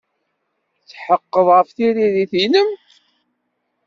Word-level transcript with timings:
Tetḥeqqeḍ 0.77 1.47
ɣef 1.57 1.69
tririt-nnem? 1.75 2.69